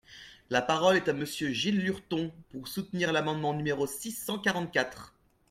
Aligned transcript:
La 0.49 0.63
parole 0.63 0.95
est 0.95 1.09
à 1.09 1.13
Monsieur 1.13 1.51
Gilles 1.51 1.79
Lurton, 1.79 2.31
pour 2.49 2.67
soutenir 2.67 3.13
l’amendement 3.13 3.53
numéro 3.53 3.85
six 3.85 4.09
cent 4.11 4.39
quarante-quatre. 4.39 5.13